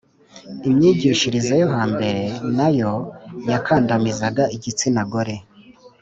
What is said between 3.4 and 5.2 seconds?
yakandamizaga igitsina